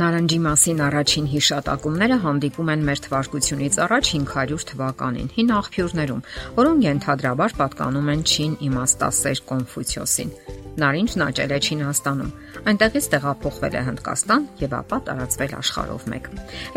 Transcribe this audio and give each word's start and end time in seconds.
Նարնջի 0.00 0.36
մասին 0.40 0.78
առաջին 0.80 1.26
հիշատակումները 1.30 2.16
հանդիպում 2.22 2.70
են 2.72 2.84
մեր 2.88 3.00
թվարկությունից 3.04 3.74
առաջ 3.84 4.10
500 4.14 4.64
թվականին 4.70 5.28
հին 5.34 5.50
աղբյուրներում, 5.56 6.22
որոնք 6.56 6.86
ենթադրաբար 6.86 7.54
պատկանում 7.60 8.08
են 8.14 8.22
Չին 8.30 8.54
իմաստասեր 8.70 9.42
Կոնֆուցիոսին։ 9.50 10.32
Նարինջն 10.80 11.24
աճել 11.26 11.52
է 11.52 11.58
Չինաստանում, 11.60 12.34
այնտեղից 12.70 13.06
տեղափոխվել 13.12 13.74
է 13.76 13.82
Հնդկաստան 13.90 14.46
եւ 14.60 14.76
ապա 14.80 14.98
տարածվել 15.10 15.56
աշխարհով 15.60 16.06
մեկ։ 16.14 16.30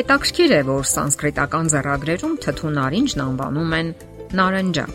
Հետաքրքիր 0.04 0.54
է, 0.58 0.62
որ 0.74 0.90
սանսկրիտական 0.94 1.72
ձեռագրերում 1.74 2.36
թթու 2.44 2.74
նարինջն 2.80 3.24
անվանում 3.24 3.78
են 3.80 3.94
նարնջա 4.38 4.88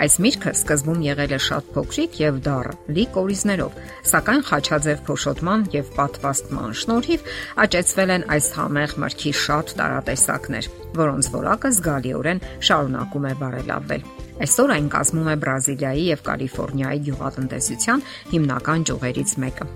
Այս 0.00 0.14
միրգը 0.24 0.52
սկզբում 0.56 1.02
եղել 1.04 1.32
է 1.36 1.38
շատ 1.44 1.68
փոքրիկ 1.74 2.16
եւ 2.20 2.38
դառը, 2.46 2.72
լի 2.96 3.04
կորիզներով, 3.14 3.76
սակայն 4.08 4.42
խաչաձև 4.48 5.02
փոշոտման 5.06 5.64
եւ 5.74 5.90
պատվաստման 5.98 6.76
շնորհիվ 6.80 7.26
աճեցվել 7.64 8.12
են 8.16 8.26
այս 8.36 8.48
համեղ 8.56 8.94
մրգի 9.04 9.32
շատ 9.42 9.74
տարատեսակներ, 9.80 10.68
որոնց 11.02 11.30
որակը 11.36 11.72
զգալիորեն 11.76 12.44
շարունակում 12.68 13.26
է 13.28 13.34
բարելավվել։ 13.42 14.06
Այսօր 14.42 14.72
այն 14.76 14.86
կազմում 14.96 15.28
է 15.32 15.36
Բրազիլիայի 15.42 16.06
եւ 16.08 16.22
Կալիֆոռնիայի 16.28 17.02
գյուղատնտեսության 17.08 18.06
հիմնական 18.32 18.86
ճյուղերից 18.90 19.34
մեկը։ 19.44 19.68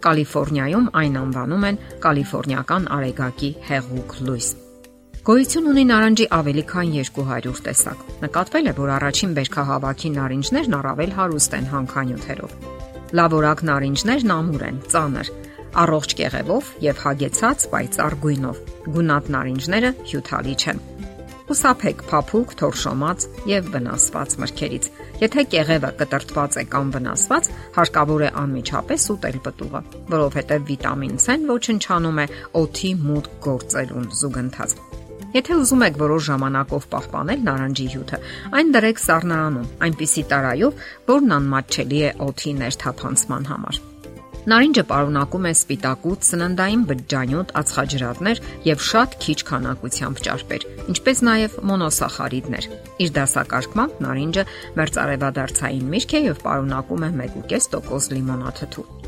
Կալիֆոռնիայում 0.00 0.90
այն 1.00 1.20
անվանում 1.20 1.68
են 1.70 1.80
Կալիֆոռնիական 2.04 2.90
արեգակի 3.00 3.54
հեղուկ 3.70 4.18
լույս։ 4.26 4.50
Գոյություն 5.20 5.66
ունի 5.68 5.82
նարնջի 5.84 6.26
ավելի 6.32 6.62
քան 6.70 6.92
200 6.96 7.58
տեսակ։ 7.66 8.04
Նկատվել 8.22 8.68
է, 8.70 8.72
որ 8.78 8.90
առաջին 8.94 9.32
բերքահավաքի 9.36 10.10
նարինջներն 10.14 10.76
առավել 10.78 11.10
հարուստ 11.16 11.56
են 11.58 11.66
հանքանյութերով։ 11.72 12.54
Լավորակ 13.20 13.62
նարինջներն 13.68 14.32
ամուր 14.36 14.64
են, 14.70 14.78
ծանր, 14.94 15.30
առողջ 15.84 16.14
կեղևով 16.20 16.70
եւ 16.86 17.02
հագեցած 17.04 17.66
պայծառ 17.74 18.16
գույնով։ 18.24 18.62
Գունատ 18.96 19.28
նարինջները 19.36 19.90
հյութալի 20.08 20.54
չեն։ 20.56 20.80
Ուսափեք 21.50 22.04
փափուկ, 22.08 22.52
թորշոմած 22.60 23.26
եւ 23.50 23.68
վնասված 23.74 24.36
մրգերից։ 24.40 24.84
Եթե 25.20 25.44
կեղևը 25.52 25.90
կտրտված 26.00 26.56
է 26.62 26.64
կամ 26.72 26.92
վնասված, 26.94 27.50
հարկավոր 27.76 28.24
է 28.24 28.30
անմիջապես 28.44 29.08
ուտել 29.16 29.40
պտուղը, 29.50 29.82
որովհետեւ 30.14 30.64
վիտամին 30.70 31.20
C-ն 31.26 31.44
ոչնչանում 31.50 32.22
է 32.24 32.26
օթի 32.62 32.94
մուտք 33.10 33.36
գործելուն 33.50 34.08
զուգընթաց։ 34.22 34.78
Եթե 35.30 35.56
ուզում 35.62 35.82
եք 35.86 35.98
որոշ 36.00 36.24
ժամանակով 36.26 36.86
պահպանել 36.90 37.42
նարնջի 37.46 37.84
հյութը, 37.92 38.18
այն 38.58 38.72
դրեք 38.74 39.02
սառնարանում, 39.04 39.68
այնպիսի 39.86 40.24
տարայով, 40.32 40.82
որն 41.10 41.36
անմատչելի 41.36 42.00
է 42.08 42.10
օթի 42.26 42.54
ներթափանցման 42.64 43.48
համար։ 43.50 43.80
Նարինջը 44.50 44.82
պարունակում 44.90 45.46
է 45.46 45.50
սպիտակուց, 45.54 46.28
սննդային 46.30 46.84
բջջանյութ, 46.90 47.50
ածխաջրատներ 47.60 48.40
եւ 48.66 48.84
շատ 48.90 49.16
քիչ 49.24 49.38
քանակությամբ 49.50 50.22
ճարպեր, 50.26 50.64
ինչպես 50.94 51.22
նաեւ 51.28 51.58
մոնոսախարիդներ։ 51.70 52.70
Իր 53.04 53.12
դասակարգմամբ 53.20 54.00
նարինջը 54.06 54.46
մերձարևադարձային 54.80 55.92
միրգ 55.92 56.16
է 56.16 56.24
եւ 56.30 56.42
պարունակում 56.48 57.04
է 57.04 57.12
1.5% 57.20 58.16
լիմոնաթթու։ 58.16 58.99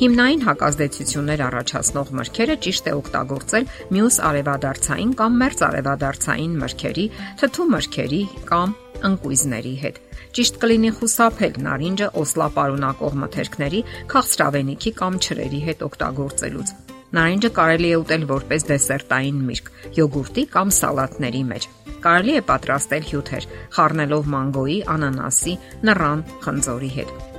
Հիմնային 0.00 0.44
հակազդեցություններ 0.46 1.40
առաջացնող 1.44 2.10
մրգերը 2.16 2.54
ճիշտ 2.64 2.86
է 2.88 2.92
օգտագործել 2.96 3.66
մյուս 3.92 4.16
արևադարձային 4.30 5.10
կամ 5.20 5.34
մերձ 5.42 5.62
արևադարձային 5.66 6.54
մրգերի, 6.62 7.04
թթու 7.42 7.66
մրգերի 7.74 8.20
կամ 8.48 8.72
ընկույզների 9.10 9.74
հետ։ 9.82 9.98
Ճիշտ 10.40 10.60
կլինի 10.62 10.92
խուսափել 10.96 11.60
նարինջը 11.66 12.08
օսլապարունակող 12.22 13.18
մթերքների, 13.20 13.80
քաղցրավենիքի 14.14 14.92
կամ 15.04 15.18
չրերի 15.20 15.60
հետ 15.68 15.84
օգտագործելուց։ 15.90 16.72
Նարինջը 17.20 17.50
կարելի 17.60 17.90
է 17.90 17.96
ուտել 18.00 18.24
որպես 18.30 18.66
դեսերտային 18.70 19.40
միրգ, 19.50 19.72
յոգուրտի 20.00 20.44
կամ 20.54 20.72
սալատների 20.80 21.42
մեջ։ 21.50 21.66
Կարելի 22.06 22.38
է 22.40 22.44
պատրաստել 22.48 23.10
հյութեր, 23.10 23.50
խառնելով 23.76 24.30
մանգոյի, 24.36 24.78
անանասի, 24.96 25.58
նռան, 25.90 26.24
խնձորի 26.46 26.90
հետ։ 27.00 27.29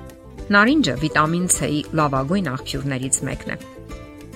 Նարինջը 0.52 0.94
վիտամին 1.00 1.44
C-ի 1.54 1.78
լավագույն 1.96 2.48
աղբյուրներից 2.52 3.18
մեկն 3.28 3.52
է։ 3.54 3.58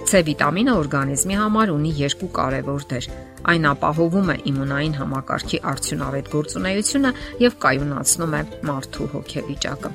C 0.06 0.20
վիտամինը 0.28 0.74
օրգանիզմի 0.80 1.38
համար 1.42 1.72
ունի 1.74 1.92
երկու 1.98 2.30
կարևոր 2.38 2.86
դեր։ 2.92 3.08
Այն 3.52 3.68
ապահովում 3.72 4.30
է 4.32 4.36
իմունային 4.52 4.96
համակարգի 5.00 5.60
արդյունավետ 5.72 6.30
գործունեությունը 6.36 7.12
եւ 7.42 7.58
կայունացնում 7.66 8.38
է 8.40 8.42
մարդու 8.70 9.10
հոգեվիճակը։ 9.16 9.92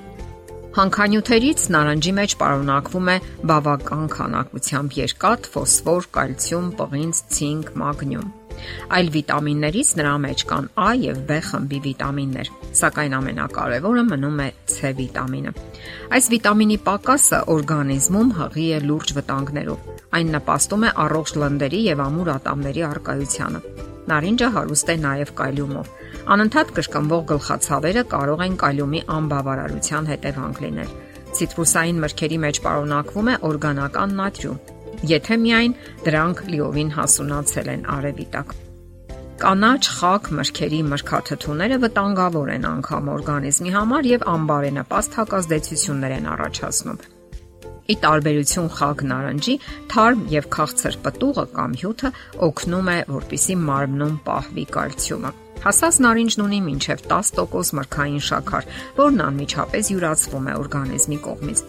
Հանքանյութերից 0.81 1.65
նարնջի 1.75 2.13
մեջ 2.21 2.37
պարունակվում 2.43 3.09
է 3.15 3.17
բավական 3.51 4.05
քանակությամբ 4.19 5.01
երկաթ, 5.01 5.51
ֆոսֆոր, 5.57 6.11
կալցիում, 6.21 6.69
պղինձ, 6.83 7.25
ցինկ, 7.39 7.75
մագնիում։ 7.81 8.29
Այլ 8.97 9.11
վիտամիններից 9.15 9.91
նրա 10.01 10.15
մեջ 10.25 10.45
կան 10.51 10.69
A 10.87 10.89
եւ 11.01 11.21
B 11.29 11.39
խմբի 11.47 11.79
վիտամիններ, 11.87 12.51
սակայն 12.81 13.17
ամենակարևորը 13.21 14.05
մնում 14.11 14.41
է 14.45 14.49
C 14.71 14.93
վիտամինը։ 15.01 15.53
Այս 16.17 16.31
վիտամինի 16.35 16.79
պակասը 16.89 17.41
օրգանիզմում 17.55 18.35
հղի 18.41 18.67
է 18.71 18.81
լուրջ 18.91 19.15
վտանգներով։ 19.21 19.87
Այն 20.21 20.35
նպաստում 20.37 20.85
է 20.89 20.91
առողջ 21.05 21.37
լնդերի 21.45 21.81
եւ 21.91 22.03
ամուր 22.07 22.33
ատամների 22.35 22.85
արկայությանը։ 22.91 23.63
Նարինջը 24.11 24.49
հարուստ 24.57 24.91
է 24.91 24.97
նաև 25.05 25.33
կալիումով։ 25.39 25.91
Անընդհատ 26.35 26.71
կրկնվող 26.77 27.23
գլխացավերը 27.31 28.03
կարող 28.11 28.43
են 28.47 28.57
կալիումի 28.61 29.01
անբավարարության 29.17 30.11
հետևանք 30.11 30.61
լինել։ 30.65 30.93
Ցիտրուսային 31.31 32.01
մրգերի 32.03 32.39
մեջ 32.45 32.61
պարունակվում 32.65 33.31
է 33.31 33.35
օրգանական 33.51 34.15
նատրիում, 34.21 34.61
եթե 35.09 35.37
միայն 35.45 35.77
դրանք 36.05 36.43
լիովին 36.53 36.91
հասունացել 36.97 37.71
են 37.75 37.87
արևի 37.95 38.27
տակ։ 38.35 38.53
Կանաչ 39.41 39.83
խակ 39.97 40.27
մրգերի 40.37 40.81
մրգաթթուները 40.91 41.77
վտանգավոր 41.85 42.51
են 42.55 42.67
անգամ 42.71 43.07
օրգանիզմի 43.15 43.73
համար 43.77 44.09
եւ 44.11 44.27
անբարենպաստ 44.35 45.17
հակազդեցություններ 45.21 46.17
են 46.19 46.29
առաջացնում։ 46.35 47.01
Ի 47.91 47.95
տարբերություն 48.05 48.69
խակ 48.77 49.05
նարնջի, 49.11 49.55
թարմ 49.91 50.27
եւ 50.37 50.51
քաղցր 50.55 50.99
պտուղը 51.07 51.47
կամ 51.57 51.79
հյութը 51.81 52.11
օգնում 52.51 52.91
է, 52.93 52.99
որպիսի 53.17 53.57
մարմնում 53.71 54.21
պահվի 54.29 54.67
կալցիումը։ 54.77 55.33
Հասած 55.61 55.97
նարինջն 56.01 56.41
ունի 56.41 56.59
մինչև 56.65 57.03
10% 57.11 57.75
մրգային 57.77 58.23
շաքար, 58.25 58.69
որն 58.97 59.19
անմիջապես 59.27 59.91
յուրացվում 59.93 60.47
է 60.49 60.55
օրգանիզմի 60.57 61.19
կողմից։ 61.27 61.61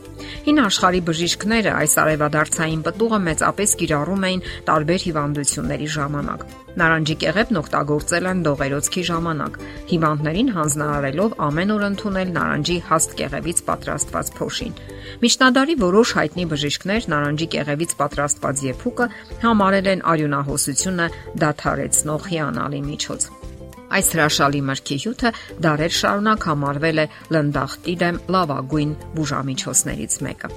Հին 0.45 0.61
աշխարհի 0.63 1.01
բժիշկները 1.09 1.73
այս 1.75 1.95
արևադարձային 2.05 2.85
պտուղը 2.87 3.19
մեծապես 3.25 3.73
կիրառում 3.81 4.23
էին 4.29 4.45
տարբեր 4.69 5.03
հիվանդությունների 5.07 5.89
ժամանակ։ 5.97 6.45
Նարնջի 6.71 7.15
կեղևն 7.19 7.59
օգտագործել 7.61 8.27
են 8.31 8.43
դողերոցքի 8.47 9.03
ժամանակ, 9.11 9.57
հիվանդներին 9.91 10.51
հանձնարարելով 10.55 11.35
ամեն 11.51 11.73
օր 11.75 11.83
ընդունել 11.89 12.31
նարնջի 12.37 12.77
հաստ 12.87 13.15
կեղևից 13.19 13.61
պատրաստված 13.67 14.31
փոշին։ 14.39 14.79
Միջնադարի 15.25 15.75
որոշ 15.83 16.15
հայտնի 16.21 16.47
բժիշկներ 16.55 17.11
նարնջի 17.11 17.51
կեղևից 17.59 17.99
պատրաստված 18.05 18.65
եփուկը 18.71 19.11
համարել 19.43 19.93
են 19.97 20.07
արյունահոսությունը 20.15 21.11
դադարեցնող 21.43 22.31
հիանալի 22.31 22.83
միջոց։ 22.87 23.40
Այս 23.91 24.09
հրաշալի 24.15 24.61
մրգի 24.71 24.97
հյութը 25.03 25.29
դարեր 25.65 25.95
շարունակ 25.97 26.45
համարվել 26.47 27.01
է 27.01 27.05
լնդախտի 27.35 27.95
դեմ 28.03 28.19
լավագույն 28.35 28.93
բուժամիջոցներից 29.17 30.15
մեկը։ 30.27 30.51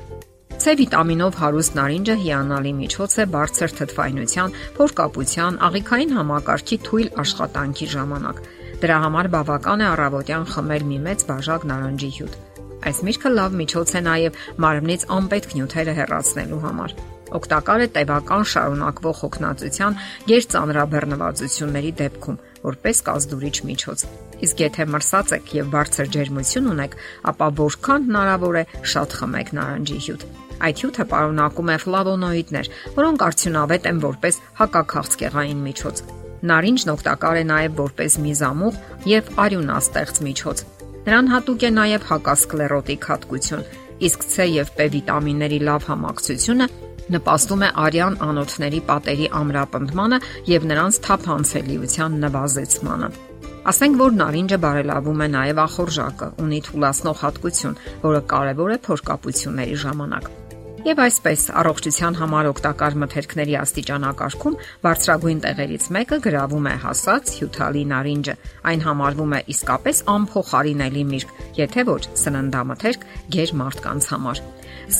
C 0.64 0.74
վիտամինով 0.78 1.38
հարուստ 1.42 1.74
նարինջը 1.76 2.14
հիանալի 2.24 2.72
միջոց 2.78 3.16
է 3.18 3.24
բարձր 3.34 3.74
թթվայնության, 3.78 4.54
փորկապության, 4.78 5.58
աղիքային 5.68 6.14
համակարգի 6.14 6.78
թույլ 6.86 7.10
աշխատանքի 7.24 7.88
ժամանակ։ 7.94 8.38
Դրա 8.84 8.98
համար 9.04 9.28
բավական 9.34 9.82
է 9.82 9.86
առավոտյան 9.90 10.46
խմել 10.54 10.86
մի 10.94 10.98
մեծ 11.08 11.26
բաժակ 11.34 11.66
նարնջի 11.74 12.10
հյութ։ 12.14 12.38
Այս 12.84 12.98
միրգը 13.08 13.30
լավ 13.34 13.58
միջոց 13.64 13.92
է 13.98 14.00
նաև 14.04 14.40
մարմնից 14.62 15.04
անպետք 15.18 15.54
նյութերը 15.58 15.94
հեռացնելու 15.98 16.62
համար։ 16.64 16.96
Օգտակար 17.34 17.84
է 17.84 17.86
տևական 17.98 18.42
շարունակվող 18.54 19.20
հոգնածության 19.24 19.96
գերծանրաբեռնվածությունների 20.30 21.92
դեպքում, 22.04 22.36
որպես 22.64 23.02
կազդուրիչ 23.08 23.56
միջոց։ 23.68 24.04
Իսկ 24.44 24.62
եթե 24.64 24.86
մրսած 24.94 25.34
եք 25.36 25.52
եւ 25.58 25.68
բարձր 25.74 26.10
ջերմություն 26.14 26.70
ունեք, 26.74 26.96
ապա 27.30 27.48
որքան 27.60 28.08
հնարավոր 28.08 28.58
է 28.60 28.64
շատ 28.94 29.16
խմեք 29.20 29.52
նարնջի 29.58 29.98
հյութ։ 30.04 30.26
Այդ 30.64 30.82
հյութը 30.84 31.04
պարունակում 31.10 31.70
է 31.74 31.76
ֆլավոնոիդներ, 31.84 32.70
որոնք 32.98 33.24
արդյունավետ 33.28 33.88
են 33.90 33.98
որպես 34.04 34.38
հակաքաղցկեղային 34.60 35.64
միջոց։ 35.64 36.02
Նարինջն 36.44 36.92
օգտակար 36.94 37.40
է 37.40 37.44
նաև 37.50 37.76
որպես 37.80 38.16
միզամուղ 38.24 38.80
եւ 39.10 39.30
արյունաստեղծ 39.44 40.20
միջոց։ 40.28 40.64
Նրան 41.04 41.30
հատուկ 41.34 41.64
է 41.64 41.70
նաև 41.78 42.04
հակասկլերոտիկ 42.10 43.08
հատկություն, 43.10 43.64
իսկ 44.08 44.26
C 44.28 44.46
եւ 44.54 44.72
P 44.76 44.88
վիտամինների 44.94 45.60
լավ 45.68 45.88
համակցությունը 45.90 46.68
նպաստում 47.12 47.64
է 47.64 47.68
արյան 47.84 48.16
անոթների 48.24 48.80
պատերի 48.88 49.28
ամրապնդմանը 49.40 50.18
եւ 50.50 50.68
նրանց 50.70 51.00
թափանցելիության 51.08 52.16
նվազեցմանը։ 52.24 53.10
Ասենք 53.64 54.00
որ 54.00 54.16
նարինջը 54.20 54.60
բարելավում 54.60 55.24
է 55.24 55.28
նաև 55.34 55.60
ախորժակը, 55.64 56.30
ունի 56.44 56.62
թուլացնող 56.68 57.20
հատկություն, 57.24 57.78
որը 58.04 58.24
կարևոր 58.34 58.74
է 58.76 58.80
փորկապությունների 58.88 59.78
ժամանակ։ 59.84 60.32
Եվ 60.84 60.98
այսպես 61.00 61.42
առողջության 61.56 62.16
համար 62.18 62.46
օգտակար 62.50 62.96
մթերքների 63.00 63.54
աստիճանակարգում 63.56 64.56
բարձրագույն 64.84 65.38
տեղերից 65.44 65.86
մեկը 65.96 66.18
գրավում 66.26 66.68
է 66.68 66.74
հասած 66.82 67.32
հյութալի 67.38 67.84
նարինջը։ 67.92 68.34
Այն 68.68 68.84
համարվում 68.84 69.32
է 69.32 69.40
իսկապես 69.54 70.02
անփոխարինելի 70.14 71.06
միրգ, 71.14 71.32
եթե 71.62 71.86
ոչ 71.88 72.02
սննդամթերք 72.20 73.08
ģեր 73.32 73.54
մարդկանց 73.64 74.10
համար։ 74.12 74.44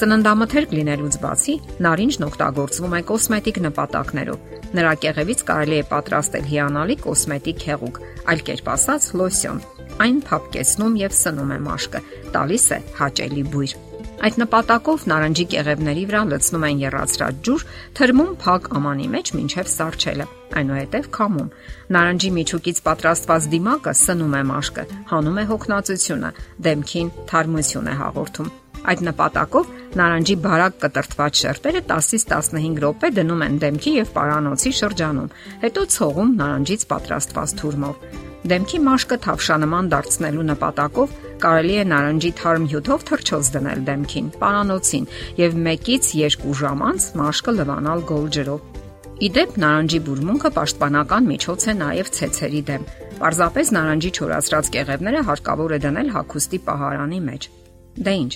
Սննդամթերք 0.01 0.75
լինելուց 0.81 1.21
բացի 1.21 1.55
նարինջն 1.85 2.29
օգտագործվում 2.33 2.97
է 2.97 3.05
կոսմետիկ 3.13 3.63
նպատակներով։ 3.69 4.53
Նրա 4.81 4.93
կեղևից 5.05 5.49
կարելի 5.53 5.81
է 5.85 5.87
պատրաստել 5.93 6.53
հիանալի 6.55 6.97
կոսմետիկ 7.05 7.67
հեղուկ, 7.69 8.05
այլ 8.33 8.47
կերպ 8.49 8.77
ասած 8.81 9.11
լոսյոն։ 9.21 9.65
Այն 10.05 10.21
փափկեցնում 10.33 11.01
եւ 11.05 11.19
սնում 11.21 11.53
է 11.55 11.65
մաշկը, 11.69 12.07
տալիս 12.35 12.71
է 12.73 12.85
հաճելի 13.05 13.51
բույր։ 13.53 13.83
Այդ 14.25 14.37
նպատակով 14.41 15.03
նարնջի 15.11 15.45
կեղևների 15.53 16.03
վրա 16.09 16.21
լցնում 16.31 16.63
են 16.65 16.79
երացրած 16.81 17.41
ջուր, 17.45 17.65
թրմում 17.99 18.31
փակ 18.41 18.69
ամանի 18.79 19.09
մեջ 19.15 19.33
մինչև 19.37 19.69
սարճելը։ 19.73 20.27
Այնուհետև 20.61 21.09
քամում։ 21.17 21.51
Նարնջի 21.97 22.31
միջուկից 22.39 22.81
պատրաստված 22.89 23.49
դիմակը 23.55 23.95
սնում 24.01 24.37
է 24.41 24.43
մաշկը, 24.49 24.85
հանում 25.13 25.41
է 25.45 25.47
հոգնածությունը, 25.53 26.31
դեմքին 26.65 27.15
թարմություն 27.29 27.91
է 27.93 27.97
հաղորդում։ 28.01 28.53
Այդ 28.85 29.03
նպատակով 29.13 29.73
նարնջի 30.01 30.37
բարակ 30.45 30.79
կտրտված 30.85 31.41
շերտերը 31.45 31.83
10-ից 31.93 32.29
15 32.33 32.85
րոպե 32.85 33.11
դնում 33.21 33.45
են 33.49 33.59
դեմքի 33.65 33.97
եւ 34.01 34.15
պարանոցի 34.17 34.73
շրջանում, 34.81 35.33
հետո 35.65 35.89
ցողում 35.97 36.39
նարնջից 36.41 36.89
պատրաստված 36.95 37.59
թուրմով։ 37.61 38.33
Դեմքի 38.45 38.79
մաշկը 38.85 39.17
թավշանման 39.25 39.87
դարձնելու 39.89 40.43
նպատակով 40.51 41.13
կարելի 41.41 41.77
է 41.81 41.85
նարնջի 41.89 42.31
թարմ 42.41 42.65
հյութով 42.73 43.05
թրջոց 43.09 43.49
դնել 43.55 43.85
դեմքին, 43.87 44.27
պարանոցին 44.43 45.07
եւ 45.39 45.57
1-ից 45.63 46.11
2 46.43 46.57
ժամ 46.61 46.83
անց 46.89 47.07
մաշկը 47.21 47.55
լվանալ 47.57 48.05
գոլ 48.11 48.27
ջրով։ 48.37 48.83
Իդեպ 49.29 49.57
նարնջի 49.65 50.01
բուրմունքը 50.09 50.51
պաշտպանական 50.59 51.31
միջոց 51.33 51.65
է 51.65 51.75
նաև 51.81 52.13
ցեցերի 52.19 52.63
դեմ։ 52.69 52.87
Պարզապես 53.25 53.73
նարնջի 53.79 54.11
չորացրած 54.21 54.71
կեղևները 54.77 55.25
հարկավոր 55.31 55.73
է 55.73 55.81
դնել 55.89 56.13
հագուստի 56.19 56.61
պահարանի 56.69 57.21
մեջ։ 57.31 57.49
Դե 58.05 58.15
ինչ, 58.25 58.33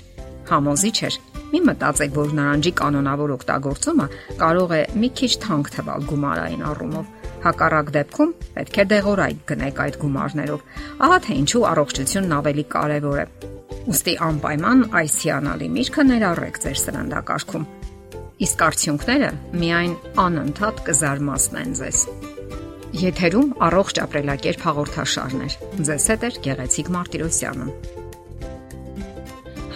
համոզիչ 0.49 0.99
էր։ 1.09 1.21
Մի 1.53 1.61
մտածեք, 1.69 2.17
որ 2.17 2.35
նարնջի 2.39 2.73
կանոնավոր 2.81 3.37
օգտագործումը 3.37 4.09
կարող 4.41 4.75
է 4.79 4.83
մի 5.03 5.13
քիչ 5.21 5.33
թանկ 5.45 5.73
թվալ 5.77 6.09
գումարային 6.09 6.67
առումով 6.73 7.18
Հակառակ 7.45 7.91
դեպքում 7.95 8.33
պետք 8.57 8.79
է 8.79 8.85
դեղորայք 8.93 9.43
գնեք 9.51 9.83
այդ 9.85 9.99
գումարներով։ 10.03 10.63
Ահա 11.07 11.19
թե 11.27 11.37
ինչու 11.43 11.65
առողջությունն 11.73 12.35
ավելի 12.39 12.65
կարևոր 12.75 13.19
է։ 13.23 13.27
Ոստի 13.89 14.15
անպայման 14.29 14.81
այս 14.99 15.19
հիանալի 15.25 15.69
միրգը 15.79 16.07
ներառեք 16.09 16.59
ձեր 16.65 16.81
սննդակարգում։ 16.83 17.69
Իսկ 18.49 18.65
արդյունքները 18.69 19.31
միայն 19.63 19.95
անընդհատ 20.25 20.83
կզարմացնեն 20.89 21.73
ձեզ։ 21.79 22.03
Եթերում 22.99 23.49
առողջ 23.69 23.99
ապրելակերպ 24.05 24.63
հաղորդաշարներ։ 24.69 25.57
Ձեզ 25.89 26.07
հետ 26.13 26.23
է 26.29 26.31
Գեղեցիկ 26.49 26.93
Մարտիրոսյանը։ 26.95 27.67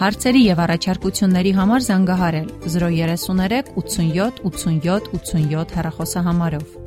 Հարցերի 0.03 0.39
եւ 0.43 0.61
առաջարկությունների 0.63 1.51
համար 1.59 1.83
զանգահարել 1.87 2.47
033 2.73 3.69
87 3.77 4.41
87 4.49 5.11
87 5.13 5.75
հեռախոսահամարով։ 5.77 6.82